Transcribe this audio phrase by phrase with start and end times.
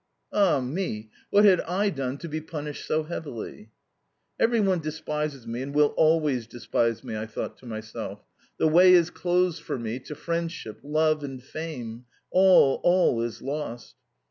[0.33, 1.11] Ah me!
[1.29, 3.69] What had I done to be punished so heavily?
[4.39, 8.25] "Every one despises me, and will always despise me," I thought to myself.
[8.57, 12.05] "The way is closed for me to friendship, love, and fame!
[12.31, 13.93] All, all is lost!"